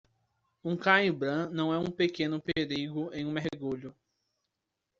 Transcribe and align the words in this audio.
Uma 0.63 0.75
cãibra 0.77 1.47
não 1.51 1.71
é 1.71 1.77
um 1.77 1.91
pequeno 1.91 2.41
perigo 2.41 3.13
em 3.13 3.23
um 3.23 3.31
mergulho. 3.31 3.95